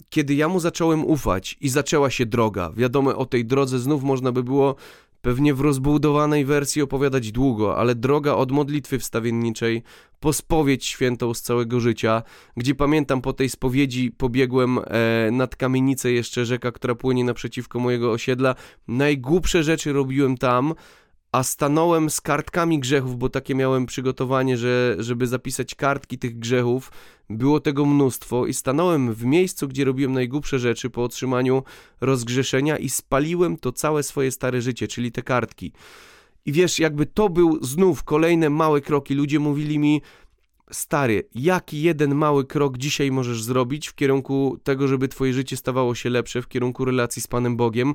[0.09, 4.33] kiedy ja mu zacząłem ufać i zaczęła się droga, wiadomo o tej drodze znów można
[4.33, 4.77] by było
[5.25, 9.83] pewnie w rozbudowanej wersji opowiadać długo, ale droga od modlitwy wstawienniczej
[10.21, 12.23] po spowiedź świętą z całego życia,
[12.57, 18.13] gdzie pamiętam po tej spowiedzi pobiegłem e, nad kamienicę jeszcze rzeka, która płynie naprzeciwko mojego
[18.13, 18.55] osiedla.
[18.89, 20.75] Najgłupsze rzeczy robiłem tam,
[21.35, 26.92] a stanąłem z kartkami grzechów, bo takie miałem przygotowanie, że, żeby zapisać kartki tych grzechów.
[27.31, 31.62] Było tego mnóstwo i stanąłem w miejscu, gdzie robiłem najgłupsze rzeczy po otrzymaniu
[32.01, 35.73] rozgrzeszenia i spaliłem to całe swoje stare życie, czyli te kartki.
[36.47, 39.14] I wiesz, jakby to był znów kolejne małe kroki.
[39.14, 40.03] Ludzie mówili mi,
[40.73, 45.94] stary, jaki jeden mały krok dzisiaj możesz zrobić w kierunku tego, żeby twoje życie stawało
[45.94, 47.94] się lepsze, w kierunku relacji z Panem Bogiem.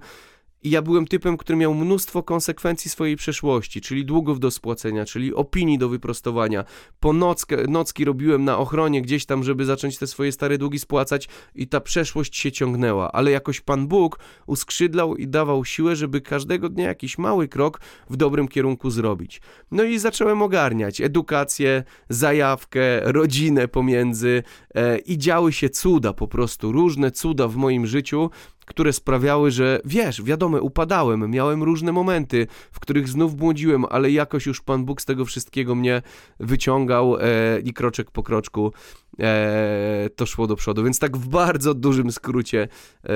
[0.63, 5.34] I ja byłem typem, który miał mnóstwo konsekwencji swojej przeszłości, czyli długów do spłacenia, czyli
[5.34, 6.63] opinii do wyprostowania.
[7.00, 11.30] Po nockę, nocki robiłem na ochronie gdzieś tam, żeby zacząć te swoje stare długi spłacać
[11.56, 13.12] i ta przeszłość się ciągnęła.
[13.12, 18.17] Ale jakoś Pan Bóg uskrzydlał i dawał siłę, żeby każdego dnia jakiś mały krok w
[18.17, 19.41] dobrym kierunku zrobić.
[19.72, 24.43] No i zacząłem ogarniać edukację, zajawkę, rodzinę pomiędzy
[24.76, 28.30] e, i działy się cuda po prostu, różne cuda w moim życiu,
[28.69, 34.45] które sprawiały, że wiesz, wiadomo, upadałem, miałem różne momenty, w których znów błądziłem, ale jakoś
[34.45, 36.01] już Pan Bóg z tego wszystkiego mnie
[36.39, 38.73] wyciągał e, i kroczek po kroczku
[39.19, 40.84] e, to szło do przodu.
[40.84, 42.67] Więc tak w bardzo dużym skrócie
[43.03, 43.10] e,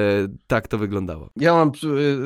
[0.47, 1.29] tak to wyglądało.
[1.35, 1.71] Ja mam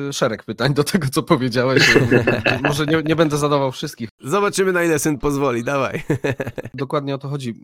[0.08, 1.96] e, szereg pytań do tego, co powiedziałeś.
[2.62, 4.08] Może nie, nie będę zadawał wszystkich.
[4.20, 6.02] Zobaczymy, na ile syn pozwoli, dawaj.
[6.74, 7.54] Dokładnie o to chodzi.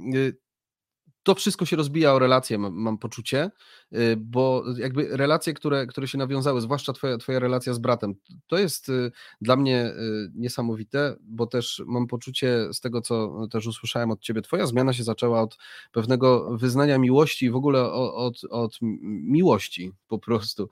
[1.25, 3.51] To wszystko się rozbija o relacje, mam, mam, poczucie,
[3.93, 8.15] y, bo jakby relacje, które, które się nawiązały, zwłaszcza twoja, twoja relacja z bratem,
[8.47, 13.67] to jest y, dla mnie y, niesamowite, bo też mam poczucie z tego, co też
[13.67, 15.59] usłyszałem od ciebie, twoja zmiana się zaczęła od
[15.93, 20.69] pewnego wyznania miłości i w ogóle od, od miłości po prostu,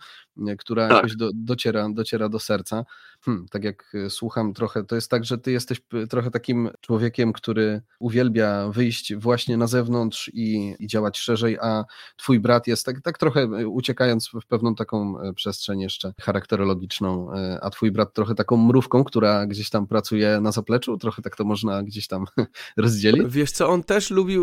[0.59, 0.97] która tak.
[0.97, 2.85] jakoś do, dociera, dociera do serca.
[3.25, 5.81] Hmm, tak jak słucham trochę, to jest tak, że ty jesteś
[6.11, 11.85] trochę takim człowiekiem, który uwielbia wyjść właśnie na zewnątrz i i, działać szerzej, a
[12.17, 17.31] twój brat jest tak, tak trochę e, uciekając w pewną taką przestrzeń jeszcze charakterologiczną,
[17.63, 21.45] a twój brat trochę taką mrówką, która gdzieś tam pracuje na zapleczu, trochę tak to
[21.45, 22.25] można gdzieś tam
[22.77, 23.23] rozdzielić.
[23.29, 24.37] Wiesz co, on też lubi,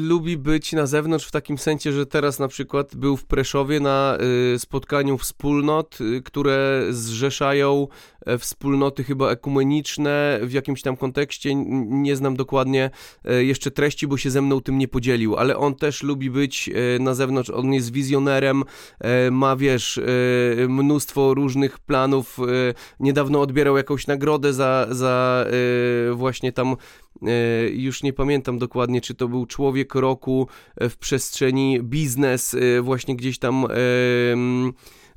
[0.00, 4.18] lubi być na zewnątrz w takim sensie, że teraz na przykład był w Preszowie na
[4.58, 7.86] spotkaniu wspólnot, które zrzeszają
[8.38, 12.90] wspólnoty chyba ekumeniczne w jakimś tam kontekście, nie znam dokładnie
[13.24, 16.98] jeszcze treści, bo się ze mną tym nie podzielił ale on też lubi być e,
[16.98, 18.64] na zewnątrz, on jest wizjonerem,
[19.00, 20.02] e, ma wiesz, e,
[20.68, 22.38] mnóstwo różnych planów,
[23.00, 25.46] niedawno odbierał jakąś nagrodę za, za
[26.12, 26.76] właśnie tam
[27.72, 30.48] już nie pamiętam dokładnie, czy to był człowiek roku
[30.80, 33.66] w przestrzeni biznes, właśnie gdzieś tam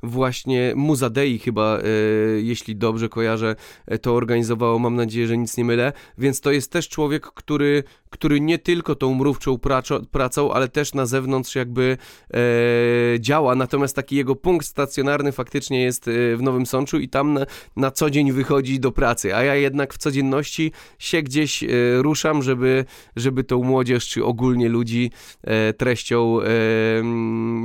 [0.02, 1.82] właśnie Muzadei chyba, e,
[2.40, 6.72] jeśli dobrze kojarzę, e, to organizowało, mam nadzieję, że nic nie mylę, więc to jest
[6.72, 9.58] też człowiek, który, który nie tylko tą mrówczą
[10.10, 11.96] pracą, ale też na zewnątrz jakby
[12.34, 12.38] e,
[13.20, 16.04] działa, natomiast taki jego punkt stacjonarny faktycznie jest
[16.36, 19.94] w Nowym Sączu i tam na, na co dzień wychodzi do pracy, a ja jednak
[19.94, 21.64] w codzienności się gdzieś
[21.98, 22.84] ruszam, żeby,
[23.16, 25.10] żeby tą młodzież, czy ogólnie ludzi
[25.76, 26.38] treścią,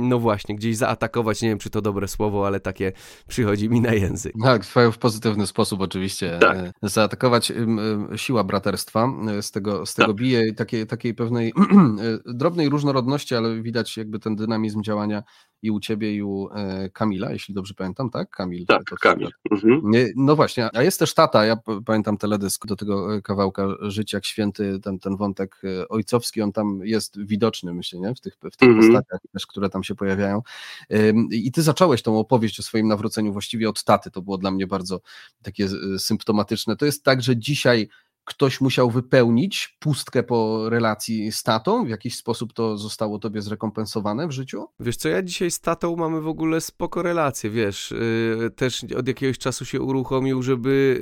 [0.00, 2.92] no właśnie, gdzieś zaatakować, nie wiem, czy to dobre słowo, słowo, ale takie
[3.28, 4.32] przychodzi mi na język.
[4.42, 6.38] Tak, w pozytywny sposób oczywiście.
[6.40, 6.56] Tak.
[6.56, 7.52] E, zaatakować
[8.16, 10.16] siła braterstwa, e, z tego, z tego tak.
[10.16, 11.48] bije takiej, takiej pewnej
[12.28, 15.22] e, drobnej różnorodności, ale widać jakby ten dynamizm działania
[15.62, 16.48] i u ciebie, i u
[16.92, 18.30] Kamila, jeśli dobrze pamiętam, tak?
[18.30, 18.66] Kamil.
[18.66, 19.28] Tak, to, Kamil.
[19.50, 20.12] Mhm.
[20.16, 24.80] No właśnie, a jest też tata, ja pamiętam teledysk do tego kawałka Żyć jak święty,
[24.80, 28.14] ten, ten wątek ojcowski, on tam jest widoczny, myślę, nie?
[28.14, 28.80] w tych, w tych mhm.
[28.80, 30.42] postaciach też, które tam się pojawiają.
[31.30, 34.10] I ty zacząłeś tą opowieść o swoim nawróceniu właściwie od taty.
[34.10, 35.00] To było dla mnie bardzo
[35.42, 36.76] takie e, symptomatyczne.
[36.76, 37.88] To jest tak, że dzisiaj
[38.28, 41.84] ktoś musiał wypełnić pustkę po relacji z tatą?
[41.84, 44.68] W jakiś sposób to zostało tobie zrekompensowane w życiu?
[44.80, 47.94] Wiesz co, ja dzisiaj z tatą mamy w ogóle spoko relacje, wiesz,
[48.40, 51.00] yy, też od jakiegoś czasu się uruchomił, żeby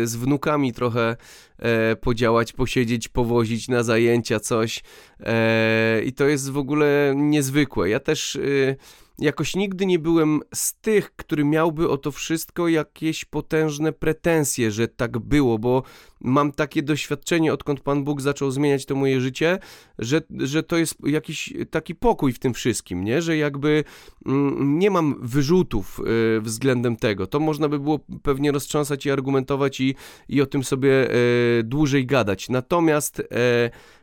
[0.00, 1.16] yy, z wnukami trochę
[1.58, 4.82] yy, podziałać, posiedzieć, powozić na zajęcia coś
[5.20, 7.88] e, i to jest w ogóle niezwykłe.
[7.88, 8.76] Ja też y,
[9.18, 14.88] jakoś nigdy nie byłem z tych, który miałby o to wszystko jakieś potężne pretensje, że
[14.88, 15.82] tak było, bo
[16.20, 19.58] mam takie doświadczenie, odkąd Pan Bóg zaczął zmieniać to moje życie,
[19.98, 23.22] że, że to jest jakiś taki pokój w tym wszystkim, nie?
[23.22, 23.84] Że jakby
[24.26, 26.00] mm, nie mam wyrzutów
[26.36, 27.26] y, względem tego.
[27.26, 29.94] To można by było pewnie roztrząsać i argumentować i,
[30.28, 31.14] i o tym sobie
[31.60, 32.48] y, dłużej gadać.
[32.48, 33.24] Natomiast y,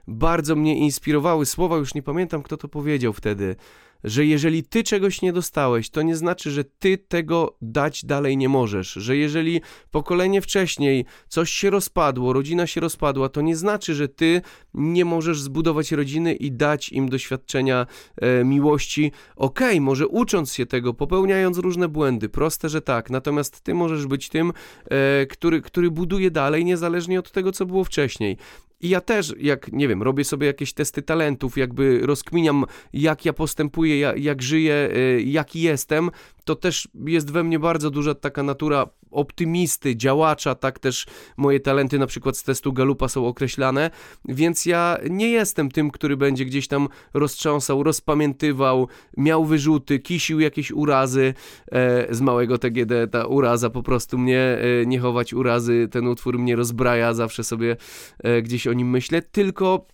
[0.07, 3.55] bardzo mnie inspirowały słowa, już nie pamiętam kto to powiedział wtedy,
[4.03, 8.49] że jeżeli ty czegoś nie dostałeś, to nie znaczy, że ty tego dać dalej nie
[8.49, 9.61] możesz, że jeżeli
[9.91, 14.41] pokolenie wcześniej coś się rozpadło, rodzina się rozpadła, to nie znaczy, że ty
[14.73, 17.87] nie możesz zbudować rodziny i dać im doświadczenia
[18.17, 19.11] e, miłości.
[19.35, 24.07] Okej, okay, może ucząc się tego, popełniając różne błędy, proste, że tak, natomiast ty możesz
[24.07, 24.53] być tym,
[24.85, 28.37] e, który, który buduje dalej, niezależnie od tego, co było wcześniej.
[28.83, 33.33] I ja też, jak nie wiem, robię sobie jakieś testy talentów, jakby rozkminiam, jak ja
[33.33, 36.09] postępuję, jak, jak żyję, y, jaki jestem,
[36.43, 41.05] to też jest we mnie bardzo duża taka natura optymisty, działacza, tak też
[41.37, 43.91] moje talenty na przykład z testu Galupa są określane,
[44.25, 50.71] więc ja nie jestem tym, który będzie gdzieś tam roztrząsał, rozpamiętywał, miał wyrzuty, kisił jakieś
[50.71, 51.33] urazy.
[51.71, 56.39] E, z małego TGD, ta uraza po prostu mnie, e, nie chować urazy, ten utwór
[56.39, 57.77] mnie rozbraja, zawsze sobie
[58.19, 59.87] e, gdzieś o nim myślę, tylko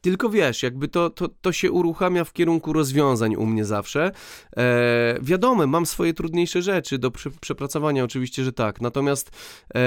[0.00, 4.12] tylko wiesz, jakby to, to, to się uruchamia w kierunku rozwiązań u mnie zawsze.
[4.56, 8.80] E, wiadomo, mam swoje trudniejsze rzeczy do prze, przepracowania, oczywiście, że tak.
[8.80, 9.30] Natomiast,
[9.74, 9.80] e,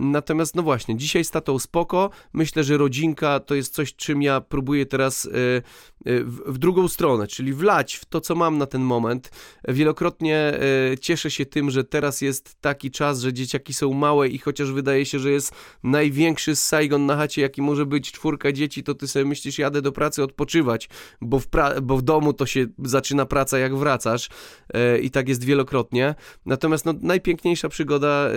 [0.00, 2.10] natomiast, no właśnie, dzisiaj statą spoko.
[2.32, 5.28] Myślę, że rodzinka to jest coś, czym ja próbuję teraz e,
[6.06, 9.30] w, w, drugą stronę, czyli wlać w to, co mam na ten moment.
[9.68, 10.36] Wielokrotnie
[10.92, 14.72] e, cieszę się tym, że teraz jest taki czas, że dzieciaki są małe i chociaż
[14.72, 19.08] wydaje się, że jest największy Saigon na chacie, jaki może być czwórka dzieci, to ty
[19.12, 20.88] sobie myślisz, jadę do pracy odpoczywać,
[21.20, 21.46] bo w,
[21.82, 24.28] bo w domu to się zaczyna praca jak wracasz
[24.74, 26.14] e, i tak jest wielokrotnie.
[26.46, 28.28] Natomiast no, najpiękniejsza przygoda,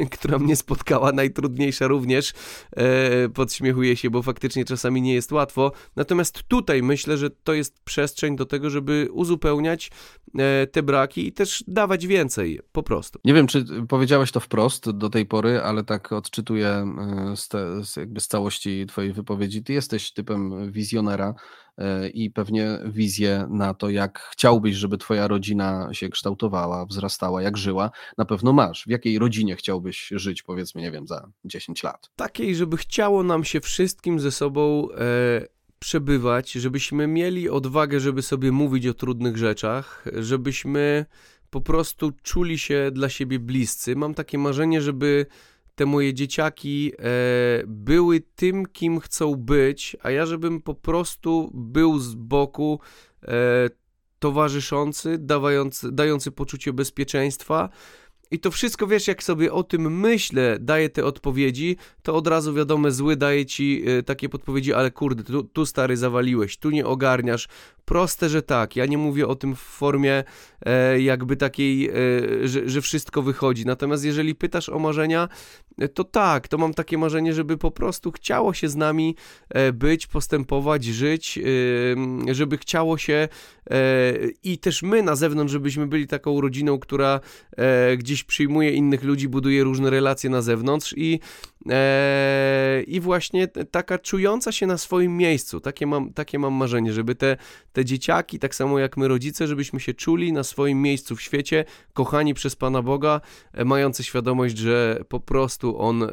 [0.00, 2.32] e, która mnie spotkała, najtrudniejsza również,
[2.76, 5.72] e, podśmiechuję się, bo faktycznie czasami nie jest łatwo.
[5.96, 9.90] Natomiast tutaj myślę, że to jest przestrzeń do tego, żeby uzupełniać
[10.38, 13.18] e, te braki i też dawać więcej, po prostu.
[13.24, 17.84] Nie wiem, czy powiedziałeś to wprost do tej pory, ale tak odczytuję e, z, te,
[17.84, 19.62] z jakby z całości twojej wypowiedzi.
[19.62, 21.34] Ty jesteś typem wizjonera
[21.78, 27.56] e, i pewnie wizję na to, jak chciałbyś, żeby twoja rodzina się kształtowała, wzrastała, jak
[27.56, 28.84] żyła, na pewno masz.
[28.84, 32.10] W jakiej rodzinie chciałbyś żyć, powiedzmy, nie wiem, za 10 lat?
[32.16, 35.46] Takiej, żeby chciało nam się wszystkim ze sobą e,
[35.78, 41.06] przebywać, żebyśmy mieli odwagę, żeby sobie mówić o trudnych rzeczach, żebyśmy
[41.50, 43.96] po prostu czuli się dla siebie bliscy.
[43.96, 45.26] Mam takie marzenie, żeby
[45.78, 47.02] te moje dzieciaki e,
[47.66, 52.80] były tym, kim chcą być, a ja żebym po prostu był z boku
[53.22, 53.70] e,
[54.18, 57.68] towarzyszący, dawający, dający poczucie bezpieczeństwa.
[58.30, 62.54] I to wszystko, wiesz, jak sobie o tym myślę, daję te odpowiedzi, to od razu
[62.54, 66.86] wiadome, zły daje ci y, takie podpowiedzi, ale kurde, tu, tu, stary zawaliłeś, tu nie
[66.86, 67.48] ogarniasz.
[67.88, 68.76] Proste, że tak.
[68.76, 70.24] Ja nie mówię o tym w formie
[70.66, 71.92] e, jakby takiej, e,
[72.48, 73.66] że, że wszystko wychodzi.
[73.66, 75.28] Natomiast jeżeli pytasz o marzenia,
[75.94, 79.16] to tak, to mam takie marzenie, żeby po prostu chciało się z nami
[79.48, 81.38] e, być, postępować, żyć,
[82.30, 83.28] żeby chciało się
[83.70, 83.78] e,
[84.44, 87.20] i też my na zewnątrz, żebyśmy byli taką rodziną, która
[87.56, 91.20] e, gdzieś przyjmuje innych ludzi, buduje różne relacje na zewnątrz i
[92.86, 95.60] i właśnie taka czująca się na swoim miejscu.
[95.60, 97.36] Takie mam, takie mam marzenie, żeby te,
[97.72, 101.64] te dzieciaki, tak samo jak my rodzice, żebyśmy się czuli na swoim miejscu w świecie,
[101.92, 103.20] kochani przez Pana Boga,
[103.64, 106.08] mający świadomość, że po prostu on, e,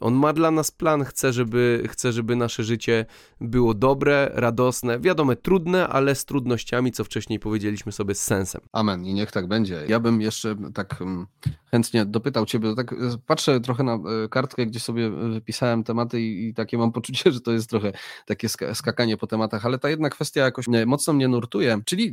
[0.00, 3.06] on ma dla nas plan, chce żeby, chce, żeby nasze życie
[3.40, 8.60] było dobre, radosne, wiadomo, trudne, ale z trudnościami, co wcześniej powiedzieliśmy sobie, z sensem.
[8.72, 9.84] Amen i niech tak będzie.
[9.88, 11.26] Ja bym jeszcze tak mm,
[11.66, 16.48] chętnie dopytał Ciebie, tak e, patrzę trochę na e, kartkę, gdzie sobie wypisałem tematy i,
[16.48, 17.92] i takie mam poczucie, że to jest trochę
[18.26, 22.12] takie skakanie po tematach, ale ta jedna kwestia jakoś mocno mnie nurtuje, czyli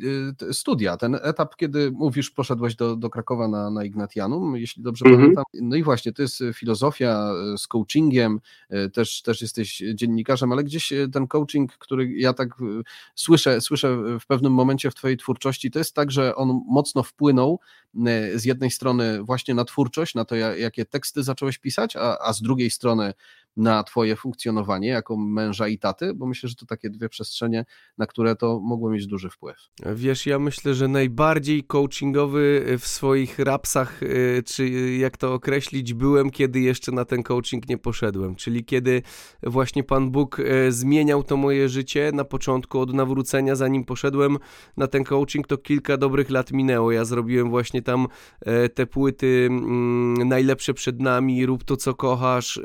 [0.51, 5.21] studia, ten etap, kiedy mówisz, poszedłeś do, do Krakowa na, na Ignatianum, jeśli dobrze mhm.
[5.21, 5.43] pamiętam.
[5.61, 7.31] No i właśnie, to jest filozofia
[7.71, 12.65] coachingiem, e, też, też jesteś dziennikarzem, ale gdzieś e, ten coaching, który ja tak e,
[13.15, 17.59] słyszę, słyszę w pewnym momencie w Twojej twórczości, to jest tak, że on mocno wpłynął
[18.35, 22.41] z jednej strony właśnie na twórczość, na to, jakie teksty zacząłeś pisać, a, a z
[22.41, 23.13] drugiej strony
[23.57, 27.65] na Twoje funkcjonowanie jako męża i taty, bo myślę, że to takie dwie przestrzenie,
[27.97, 29.57] na które to mogło mieć duży wpływ.
[29.95, 36.29] Wiesz, ja myślę, że najbardziej coachingowy w swoich rapsach, y, czy jak to określić, byłem,
[36.29, 39.01] kiedy jeszcze na ten coaching nie poszedłem, czyli kiedy
[39.43, 44.37] właśnie Pan Bóg y, zmieniał to moje życie na początku od nawrócenia, zanim poszedłem
[44.77, 46.91] na ten coaching, to kilka dobrych lat minęło.
[46.91, 48.07] Ja zrobiłem właśnie tam
[48.65, 52.59] y, te płyty mm, najlepsze przed nami, rób to co kochasz,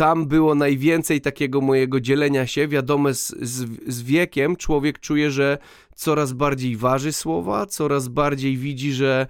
[0.00, 2.68] tam było najwięcej takiego mojego dzielenia się.
[2.68, 5.58] Wiadomo, z, z, z, wiekiem człowiek czuje, że
[5.94, 9.26] coraz bardziej waży słowa, coraz bardziej widzi, że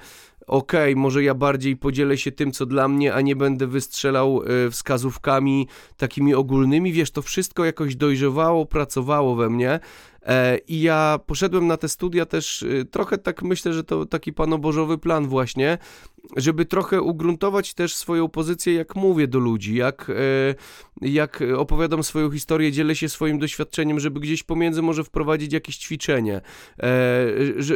[0.47, 4.43] okej, okay, może ja bardziej podzielę się tym, co dla mnie, a nie będę wystrzelał
[4.67, 6.93] y, wskazówkami takimi ogólnymi.
[6.93, 9.81] Wiesz, to wszystko jakoś dojrzewało, pracowało we mnie E,
[10.69, 14.99] I ja poszedłem na te studia też y, trochę tak myślę, że to taki panobożowy
[14.99, 15.79] plan właśnie,
[16.37, 20.55] żeby trochę ugruntować też swoją pozycję, jak mówię do ludzi, jak, e,
[21.01, 26.41] jak opowiadam swoją historię, dzielę się swoim doświadczeniem, żeby gdzieś pomiędzy może wprowadzić jakieś ćwiczenie,
[26.79, 27.27] e,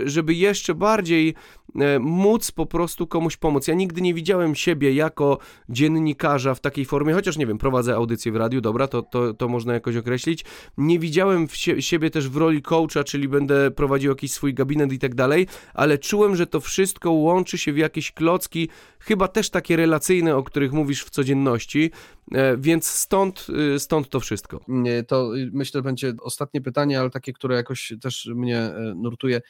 [0.04, 1.63] żeby jeszcze bardziej e,
[2.00, 3.68] móc po prostu komuś pomóc.
[3.68, 8.32] Ja nigdy nie widziałem siebie jako dziennikarza w takiej formie, chociaż nie wiem, prowadzę audycję
[8.32, 10.44] w radiu, dobra, to, to, to można jakoś określić.
[10.78, 11.46] Nie widziałem
[11.80, 15.98] siebie też w roli coacha, czyli będę prowadził jakiś swój gabinet i tak dalej, ale
[15.98, 20.72] czułem, że to wszystko łączy się w jakieś klocki, chyba też takie relacyjne, o których
[20.72, 22.23] mówisz w codzienności, e,
[22.58, 24.60] więc stąd, e, stąd to wszystko.
[25.08, 29.40] To myślę będzie ostatnie pytanie, ale takie, które jakoś też mnie e, nurtuje.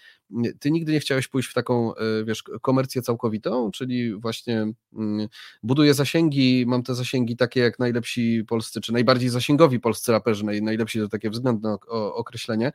[0.58, 1.92] Ty nigdy nie chciałeś pójść w taką,
[2.24, 5.28] wiesz, komercję całkowitą, czyli właśnie mm,
[5.62, 10.98] buduję zasięgi, mam te zasięgi takie jak najlepsi polscy, czy najbardziej zasięgowi polscy raperzy, najlepsi
[10.98, 11.76] to takie względne
[12.14, 12.72] określenie.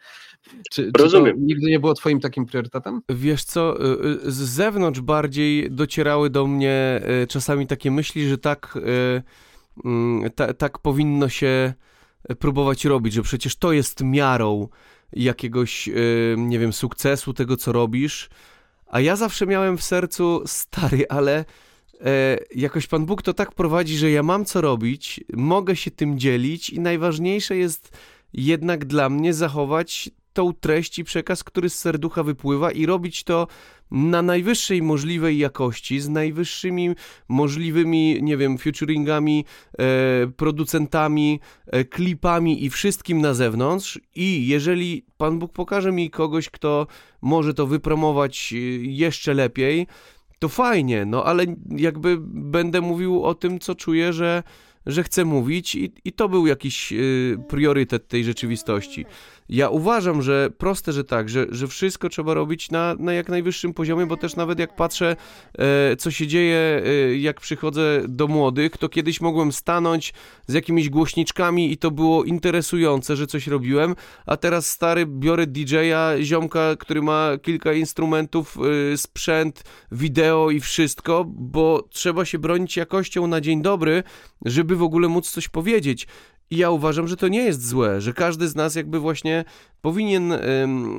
[0.71, 1.35] Czy, Rozumiem.
[1.35, 3.01] Czy nigdy nie było twoim takim priorytetem?
[3.09, 3.77] Wiesz co,
[4.23, 9.23] z zewnątrz bardziej docierały do mnie e, czasami takie myśli, że tak, e, mm,
[10.35, 11.73] ta, tak powinno się
[12.39, 14.67] próbować robić, że przecież to jest miarą
[15.13, 15.91] jakiegoś, e,
[16.37, 18.29] nie wiem, sukcesu tego, co robisz.
[18.87, 21.45] A ja zawsze miałem w sercu, stary, ale
[22.55, 26.69] jakoś Pan Bóg to tak prowadzi, że ja mam co robić, mogę się tym dzielić
[26.69, 27.97] i najważniejsze jest
[28.33, 30.09] jednak dla mnie zachować
[30.39, 33.47] tą treść i przekaz, który z serducha wypływa i robić to
[33.91, 36.89] na najwyższej możliwej jakości, z najwyższymi
[37.29, 39.45] możliwymi, nie wiem, featuringami,
[39.79, 43.99] e, producentami, e, klipami i wszystkim na zewnątrz.
[44.15, 46.87] I jeżeli Pan Bóg pokaże mi kogoś, kto
[47.21, 49.87] może to wypromować e, jeszcze lepiej,
[50.39, 54.43] to fajnie, no ale jakby będę mówił o tym, co czuję, że,
[54.85, 56.93] że chcę mówić, i, i to był jakiś
[57.49, 59.05] priorytet tej rzeczywistości.
[59.49, 63.73] Ja uważam, że proste, że tak, że, że wszystko trzeba robić na, na jak najwyższym
[63.73, 65.15] poziomie, bo też nawet jak patrzę,
[65.57, 70.13] e, co się dzieje, e, jak przychodzę do młodych, to kiedyś mogłem stanąć
[70.47, 73.95] z jakimiś głośniczkami i to było interesujące, że coś robiłem,
[74.25, 78.57] a teraz stary biorę DJ-a, ziomka, który ma kilka instrumentów,
[78.93, 84.03] e, sprzęt, wideo i wszystko, bo trzeba się bronić jakością na dzień dobry,
[84.45, 86.07] żeby w ogóle móc coś powiedzieć.
[86.51, 89.45] I ja uważam, że to nie jest złe, że każdy z nas jakby właśnie
[89.81, 90.33] powinien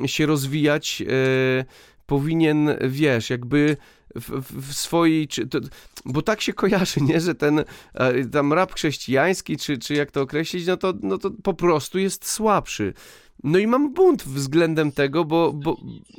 [0.06, 1.64] się rozwijać, e,
[2.06, 3.76] powinien, wiesz, jakby
[4.14, 5.58] w, w swojej, czy, to,
[6.04, 10.20] bo tak się kojarzy, nie, że ten e, tam rap chrześcijański, czy, czy jak to
[10.20, 12.94] określić, no to, no to po prostu jest słabszy.
[13.44, 15.76] No i mam bunt względem tego, bo, bo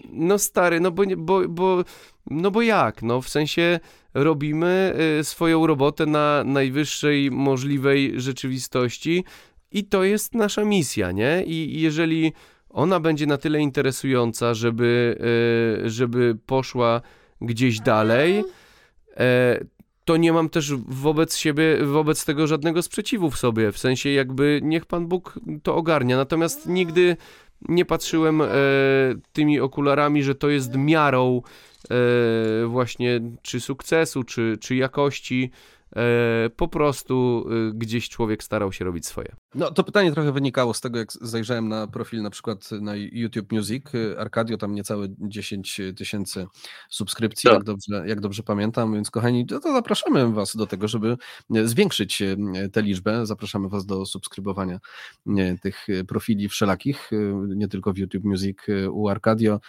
[0.09, 1.83] no stary, no bo, bo, bo,
[2.29, 3.79] no bo jak, no w sensie
[4.13, 9.23] robimy y, swoją robotę na najwyższej możliwej rzeczywistości
[9.71, 11.43] i to jest nasza misja, nie?
[11.45, 12.33] I jeżeli
[12.69, 15.17] ona będzie na tyle interesująca, żeby,
[15.85, 17.01] y, żeby poszła
[17.41, 18.43] gdzieś dalej,
[19.17, 19.59] e,
[20.05, 23.71] to nie mam też wobec siebie, wobec tego żadnego sprzeciwu w sobie.
[23.71, 26.17] W sensie jakby niech Pan Bóg to ogarnia.
[26.17, 27.17] Natomiast nigdy
[27.69, 28.47] nie patrzyłem e,
[29.33, 31.41] tymi okularami, że to jest miarą
[31.91, 35.51] e, właśnie czy sukcesu, czy, czy jakości
[35.95, 39.35] E, po prostu e, gdzieś człowiek starał się robić swoje.
[39.55, 43.51] No to pytanie trochę wynikało z tego, jak zajrzałem na profil na przykład na YouTube
[43.51, 43.83] Music.
[44.17, 46.45] Arkadio tam niecałe 10 tysięcy
[46.89, 47.53] subskrypcji, tak.
[47.53, 51.17] jak, dobrze, jak dobrze pamiętam, więc kochani, to, to zapraszamy Was do tego, żeby
[51.65, 52.35] zwiększyć e,
[52.71, 53.25] tę liczbę.
[53.25, 54.79] Zapraszamy Was do subskrybowania
[55.61, 57.11] tych profili wszelakich,
[57.47, 58.57] nie tylko w YouTube Music
[58.91, 59.59] u Arkadio.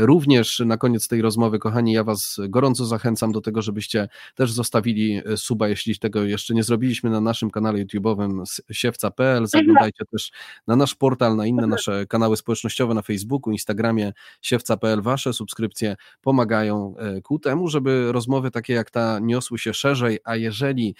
[0.00, 5.20] Również na koniec tej rozmowy, kochani, ja Was gorąco zachęcam do tego, żebyście też zostawili
[5.36, 9.11] suba, jeśli tego jeszcze nie zrobiliśmy na naszym kanale YouTube'owym siewca.pl.
[9.20, 9.46] Mhm.
[9.46, 10.30] Zaglądajcie też
[10.66, 15.02] na nasz portal, na inne nasze kanały społecznościowe na Facebooku, Instagramie siewca.pl.
[15.02, 20.36] Wasze subskrypcje pomagają e, ku temu, żeby rozmowy takie jak ta niosły się szerzej, a
[20.36, 20.94] jeżeli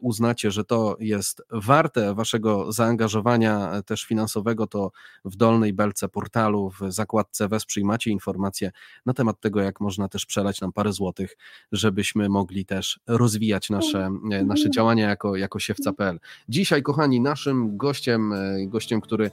[0.00, 4.90] uznacie, że to jest warte waszego zaangażowania e, też finansowego, to
[5.24, 8.72] w dolnej belce portalu w zakładce wesprzyj macie informacje
[9.06, 11.36] na temat tego, jak można też przelać nam parę złotych,
[11.72, 14.72] żebyśmy mogli też rozwijać nasze, e, nasze mhm.
[14.72, 16.20] działania jako, jako siewca.pl.
[16.48, 19.30] Dzisiaj, kochani, naszym gościem, e, gościem, który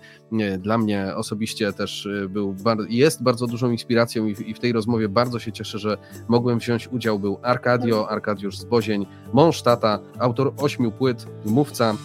[0.59, 2.55] dla mnie osobiście też był,
[2.89, 6.59] jest bardzo dużą inspiracją i w, i w tej rozmowie bardzo się cieszę, że mogłem
[6.59, 11.95] wziąć udział, był Arkadio, Arkadiusz Zbozień, mąż tata, autor autor ośmiu płyt, mówca,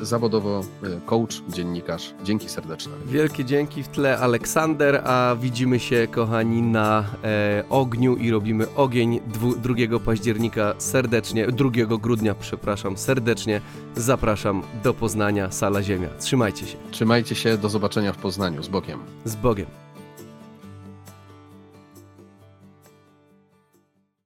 [0.00, 2.14] e, zawodowo e, coach, dziennikarz.
[2.24, 2.92] Dzięki serdeczne.
[3.06, 9.20] Wielkie dzięki w tle Aleksander, a widzimy się kochani na e, ogniu i robimy ogień
[9.26, 11.70] dwu, 2 października serdecznie, 2
[12.00, 13.60] grudnia, przepraszam, serdecznie
[13.96, 16.08] zapraszam do Poznania, Sala Ziemia.
[16.18, 16.76] Trzymajcie się.
[16.90, 18.62] Trzymajcie się, do zobaczenia w Poznaniu.
[18.62, 18.98] Z Bokiem.
[19.24, 19.66] Z Bogiem.